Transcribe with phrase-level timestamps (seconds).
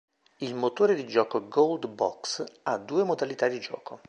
[0.39, 3.99] Il motore di gioco "Gold Box" ha due modalità di gioco.